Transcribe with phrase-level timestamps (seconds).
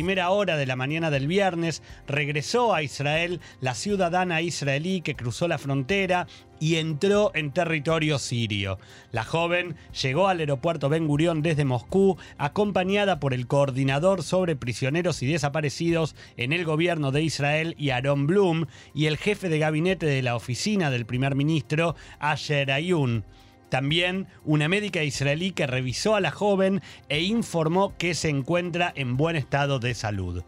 [0.00, 5.46] Primera hora de la mañana del viernes regresó a Israel la ciudadana israelí que cruzó
[5.46, 6.26] la frontera
[6.58, 8.78] y entró en territorio sirio.
[9.12, 15.22] La joven llegó al aeropuerto Ben Gurión desde Moscú, acompañada por el coordinador sobre prisioneros
[15.22, 20.22] y desaparecidos en el gobierno de Israel, Aaron Blum, y el jefe de gabinete de
[20.22, 23.22] la oficina del primer ministro, Asher Ayun.
[23.70, 29.16] También una médica israelí que revisó a la joven e informó que se encuentra en
[29.16, 30.42] buen estado de salud.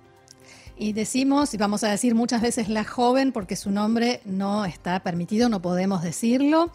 [0.77, 5.01] Y decimos, y vamos a decir muchas veces la joven porque su nombre no está
[5.01, 6.73] permitido, no podemos decirlo.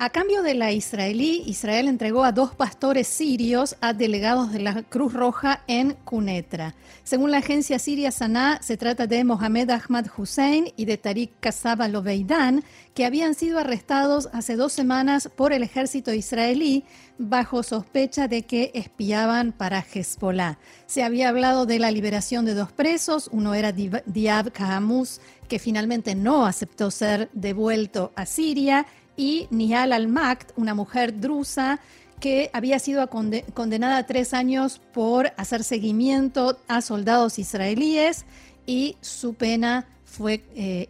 [0.00, 4.84] A cambio de la israelí, Israel entregó a dos pastores sirios a delegados de la
[4.84, 6.76] Cruz Roja en Cunetra.
[7.02, 11.88] Según la agencia siria Sanaa, se trata de Mohamed Ahmad Hussein y de Tariq Kasaba
[11.88, 12.62] Loveidan,
[12.94, 16.84] que habían sido arrestados hace dos semanas por el ejército israelí
[17.18, 20.58] bajo sospecha de que espiaban para Hezbollah.
[20.86, 26.14] Se había hablado de la liberación de dos presos, uno era Diab Kahamuz, que finalmente
[26.14, 28.86] no aceptó ser devuelto a Siria,
[29.18, 31.80] y Nihal al-Makt, una mujer drusa
[32.20, 38.24] que había sido condenada a tres años por hacer seguimiento a soldados israelíes
[38.66, 40.88] y su pena fue, eh,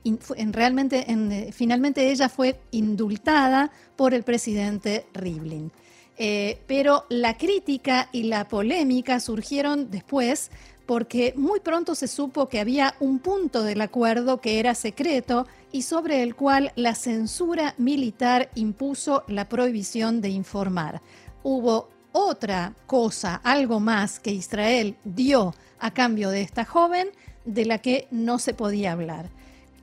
[0.53, 5.73] realmente, finalmente ella fue indultada por el presidente Rivlin.
[6.21, 10.51] Eh, pero la crítica y la polémica surgieron después
[10.89, 15.83] porque muy pronto se supo que había un punto del acuerdo que era secreto y
[15.83, 21.03] sobre el cual la censura militar impuso la prohibición de informar.
[21.43, 27.11] Hubo otra cosa, algo más que Israel dio a cambio de esta joven
[27.45, 29.29] de la que no se podía hablar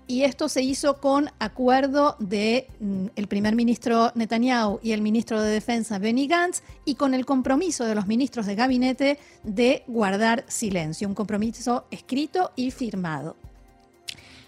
[0.08, 5.42] y esto se hizo con acuerdo de mm, el primer ministro Netanyahu y el ministro
[5.42, 10.46] de Defensa Benny Gantz y con el compromiso de los ministros de gabinete de guardar
[10.47, 13.35] silencio, un compromiso escrito y firmado.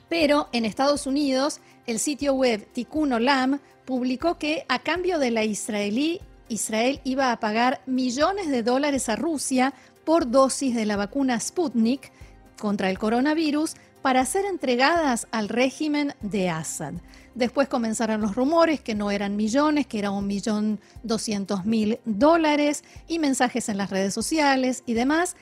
[0.10, 5.44] Pero en Estados Unidos, el sitio web Tikkun Olam publicó que a cambio de la
[5.44, 9.74] israelí, Israel iba a pagar millones de dólares a Rusia
[10.06, 12.12] por dosis de la vacuna Sputnik
[12.58, 13.76] contra el coronavirus
[14.08, 16.94] para ser entregadas al régimen de Assad.
[17.36, 22.86] Después comenzaron los rumores que no eran millones, que era un millón doscientos mil dólares
[23.10, 25.36] y mensajes en las redes sociales y demás.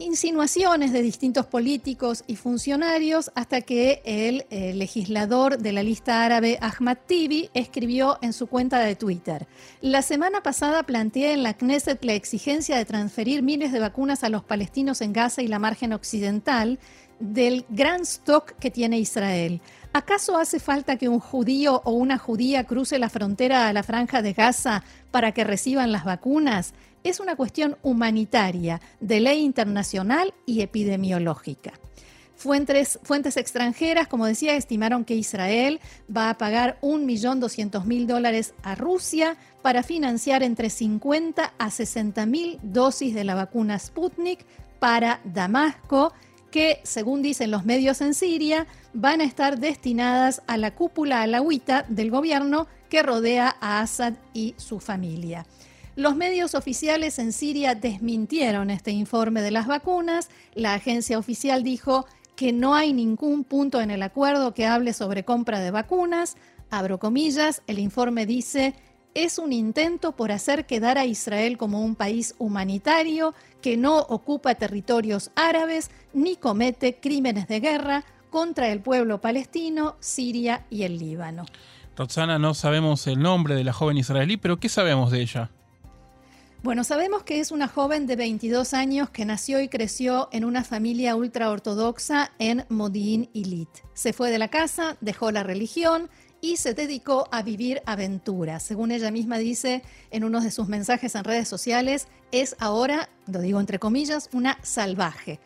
[0.00, 6.58] Insinuaciones de distintos políticos y funcionarios hasta que el, eh, legislador de la lista árabe
[6.60, 9.46] Ahmad Tibi escribió en su cuenta de Twitter.
[9.80, 14.28] La semana pasada planteé en la Knesset la exigencia de transferir miles de vacunas a
[14.28, 16.80] los palestinos en Gaza y la margen occidental
[17.20, 19.60] del gran stock que tiene Israel.
[19.92, 24.22] ¿Acaso hace falta que un judío o una judía cruce la frontera a la franja
[24.22, 26.74] de Gaza para que reciban las vacunas?
[27.04, 31.72] Es una cuestión humanitaria, de ley internacional y epidemiológica.
[32.40, 35.78] Fuentes, extranjeras, como decía, estimaron que Israel
[36.14, 43.24] va a pagar 1.200.000 dólares a Rusia para financiar entre 50 a 60.000 dosis de
[43.24, 44.46] la vacuna Sputnik
[44.78, 46.14] para Damasco
[46.50, 51.84] que, según dicen los medios en Siria, van a estar destinadas a la cúpula alawita
[51.88, 55.46] del gobierno que rodea a Assad y su familia.
[55.96, 60.28] Los medios oficiales en Siria desmintieron este informe de las vacunas.
[60.54, 62.06] La agencia oficial dijo
[62.36, 66.36] que no hay ningún punto en el acuerdo que hable sobre compra de vacunas.
[66.70, 68.74] Abro comillas, el informe dice
[69.14, 74.54] es un intento por hacer quedar a Israel como un país humanitario que no ocupa
[74.54, 81.46] territorios árabes ni comete crímenes de guerra contra el pueblo palestino, Siria y el Líbano.
[81.96, 85.50] Roxana, no sabemos el nombre de la joven israelí, pero ¿qué sabemos de ella?
[86.62, 90.62] Bueno, sabemos que es una joven de 22 años que nació y creció en una
[90.62, 93.70] familia ultraortodoxa en Modi'in Ilit.
[93.94, 98.62] Se fue de la casa, dejó la religión y se dedicó a vivir aventuras.
[98.62, 103.40] Según ella misma dice en uno de sus mensajes en redes sociales, es ahora, lo
[103.40, 105.40] digo entre comillas, una salvaje.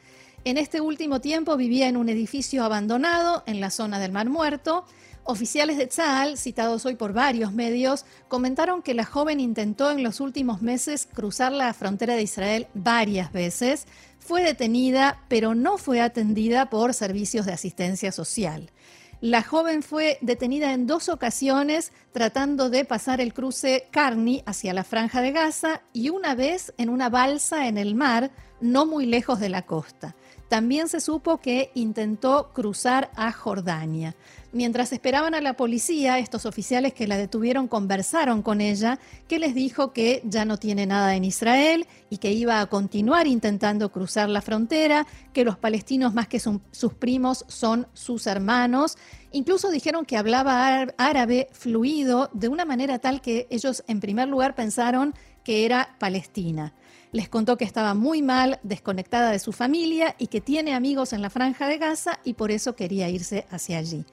[0.45, 4.85] En este último tiempo vivía en un edificio abandonado en la zona del Mar Muerto.
[5.27, 10.21] Oficiales de Tzal, citados hoy por varios medios, comentaron que la joven intentó en los
[10.21, 13.87] últimos meses cruzar la frontera de Israel varias veces.
[14.19, 18.71] Fue detenida, pero no fue atendida por servicios de asistencia social.
[19.21, 24.85] La joven fue detenida en dos ocasiones tratando de pasar el cruce Carni hacia la
[24.85, 28.31] franja de Gaza y una vez en una balsa en el mar,
[28.61, 30.15] no muy lejos de la costa.
[30.49, 34.15] También se supo que intentó cruzar a Jordania.
[34.55, 39.53] Mientras esperaban a la policía, estos oficiales que la detuvieron conversaron con ella, que les
[39.53, 44.29] dijo que ya no tiene nada en Israel y que iba a continuar intentando cruzar
[44.29, 48.97] la frontera, que los palestinos más que sus primos son sus hermanos.
[49.33, 54.55] Incluso dijeron que hablaba árabe fluido de una manera tal que ellos en primer lugar
[54.55, 56.75] pensaron que era Palestina.
[57.11, 61.23] Les contó que estaba muy mal, desconectada de su familia y que tiene amigos en
[61.23, 64.05] la franja de Gaza y por eso quería irse hacia allí.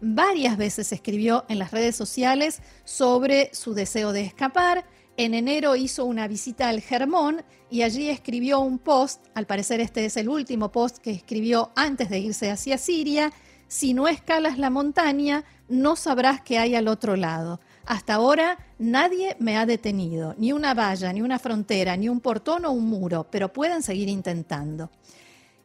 [0.00, 4.86] Varias veces escribió en las redes sociales sobre su deseo de escapar.
[5.18, 10.06] En enero hizo una visita al Germón y allí escribió un post, al parecer este
[10.06, 13.30] es el último post que escribió antes de irse hacia Siria,
[13.68, 17.60] si no escalas la montaña, no sabrás qué hay al otro lado.
[17.86, 22.64] Hasta ahora nadie me ha detenido, ni una valla, ni una frontera, ni un portón
[22.64, 24.90] o un muro, pero pueden seguir intentando.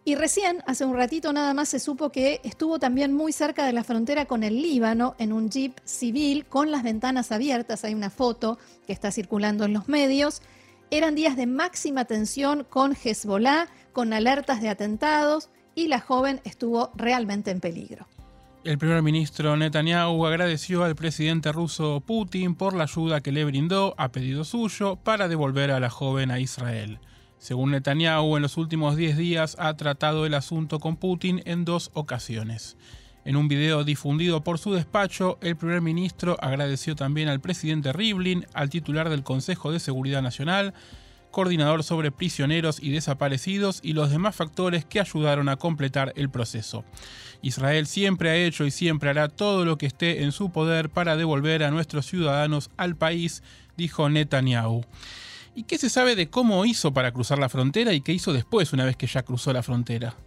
[0.07, 3.74] Y recién, hace un ratito nada más, se supo que estuvo también muy cerca de
[3.74, 7.84] la frontera con el Líbano en un jeep civil con las ventanas abiertas.
[7.84, 10.44] Hay una foto que está circulando en los medios.
[10.92, 16.92] Eran días de máxima tensión con Hezbollah, con alertas de atentados y la joven estuvo
[16.96, 18.06] realmente en peligro.
[18.63, 23.96] El primer ministro Netanyahu agradeció al presidente ruso Putin por la ayuda que le brindó
[23.98, 27.00] a pedido suyo para devolver a la joven a Israel.
[27.38, 31.92] Según Netanyahu, en los últimos 10 días ha tratado el asunto con Putin en dos
[31.94, 32.78] ocasiones.
[33.26, 38.46] En un video difundido por su despacho, el primer ministro agradeció también al presidente Rivlin,
[38.54, 40.76] al titular del Consejo de Seguridad Nacional,
[41.32, 46.86] coordinador sobre prisioneros y desaparecidos y los demás factores que ayudaron a completar el proceso.
[47.42, 51.18] Israel siempre ha hecho y siempre hará todo lo que esté en su poder para
[51.18, 53.44] devolver a nuestros ciudadanos al país,
[53.76, 54.86] dijo Netanyahu.
[55.57, 58.74] ¿Y qué se sabe de cómo hizo para cruzar la frontera y qué hizo después
[58.74, 60.18] una vez que ya cruzó la frontera?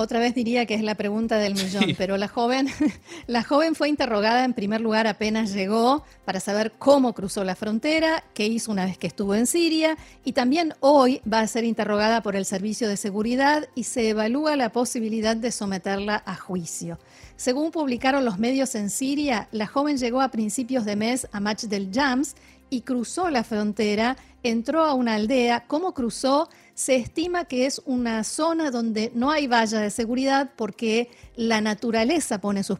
[0.00, 2.68] Otra vez diría que es la pregunta del millón, pero la joven,
[3.26, 8.24] la joven fue interrogada en primer lugar apenas llegó para saber cómo cruzó la frontera,
[8.32, 12.22] qué hizo una vez que estuvo en Siria y también hoy va a ser interrogada
[12.22, 16.98] por el Servicio de Seguridad y se evalúa la posibilidad de someterla a juicio.
[17.36, 21.64] Según publicaron los medios en Siria, la joven llegó a principios de mes a Match
[21.64, 22.36] del Jams
[22.70, 25.64] y cruzó la frontera, entró a una aldea.
[25.66, 26.48] ¿Cómo cruzó?
[26.80, 32.40] Se estima que es una zona donde no hay valla de seguridad porque la naturaleza
[32.40, 32.78] pone sus,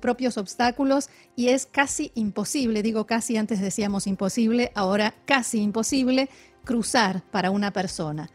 [0.00, 6.28] propios obstáculos y es casi imposible, digo casi antes decíamos imposible, ahora casi imposible
[6.64, 8.30] cruzar para una persona.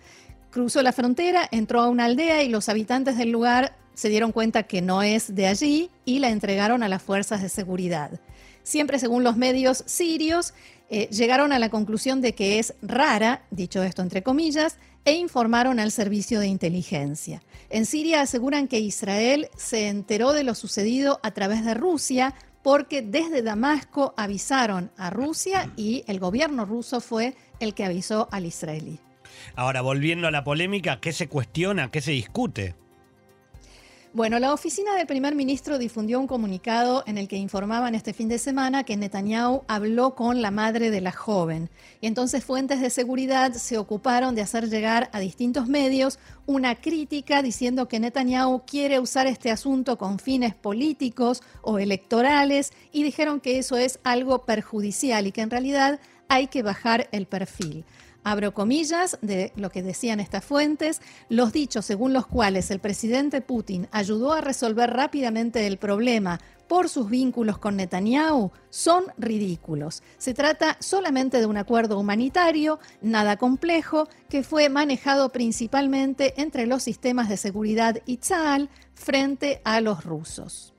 [0.50, 4.64] Cruzó la frontera, entró a una aldea y los habitantes del lugar se dieron cuenta
[4.64, 8.22] que no es de allí y la entregaron a las fuerzas de seguridad.
[8.64, 10.54] Siempre según los medios sirios,
[10.90, 15.80] eh, llegaron a la conclusión de que es rara, dicho esto entre comillas, e informaron
[15.80, 17.42] al servicio de inteligencia.
[17.70, 23.02] En Siria aseguran que Israel se enteró de lo sucedido a través de Rusia porque
[23.02, 29.00] desde Damasco avisaron a Rusia y el gobierno ruso fue el que avisó al israelí.
[29.56, 31.90] Ahora, volviendo a la polémica, ¿qué se cuestiona?
[31.90, 32.76] ¿Qué se discute?
[34.14, 38.28] Bueno, la oficina del primer ministro difundió un comunicado en el que informaban este fin
[38.28, 41.70] de semana que Netanyahu habló con la madre de la joven.
[42.02, 47.42] Y entonces fuentes de seguridad se ocuparon de hacer llegar a distintos medios una crítica
[47.42, 53.60] diciendo que Netanyahu quiere usar este asunto con fines políticos o electorales y dijeron que
[53.60, 57.86] eso es algo perjudicial y que en realidad hay que bajar el perfil
[58.24, 63.42] abro comillas de lo que decían estas fuentes, los dichos según los cuales el presidente
[63.42, 66.40] Putin ayudó a resolver rápidamente el problema
[66.72, 70.04] por sus vínculos con Netanyahu son ridículos.
[70.18, 76.84] Se trata solamente de un acuerdo humanitario, nada complejo, que fue manejado principalmente entre los
[76.84, 80.71] sistemas de seguridad y Tzal frente a los rusos.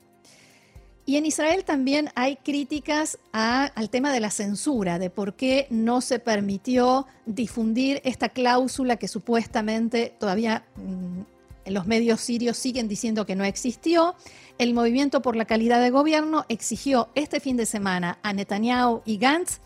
[1.04, 6.00] Y en Israel también hay críticas al tema de la censura, de por qué no
[6.00, 13.34] se permitió difundir esta cláusula que supuestamente todavía mm, los medios sirios siguen diciendo que
[13.34, 14.14] no existió.
[14.58, 19.18] El Movimiento por la Calidad de Gobierno exigió este fin de semana a Netanyahu y
[19.18, 19.60] Gantz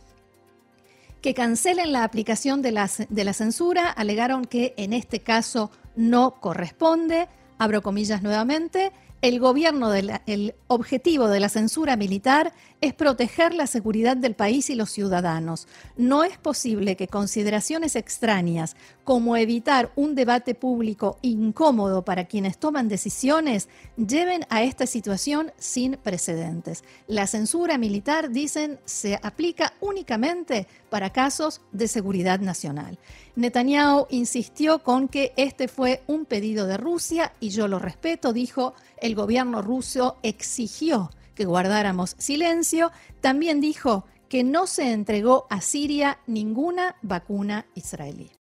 [1.20, 3.90] que cancelen la aplicación de la, de la censura.
[3.90, 7.28] Alegaron que en este caso no corresponde.
[7.58, 14.16] Abro comillas nuevamente el gobierno el objetivo de la censura militar es proteger la seguridad
[14.16, 15.66] del país y los ciudadanos.
[15.96, 22.88] No es posible que consideraciones extrañas, como evitar un debate público incómodo para quienes toman
[22.88, 26.82] decisiones, lleven a esta situación sin precedentes.
[27.06, 32.98] La censura militar, dicen, se aplica únicamente para casos de seguridad nacional.
[33.36, 38.74] Netanyahu insistió con que este fue un pedido de Rusia y yo lo respeto, dijo,
[39.00, 42.90] el gobierno ruso exigió que guardáramos silencio.
[43.20, 48.32] También dijo que no se entregó a Siria ninguna vacuna israelí.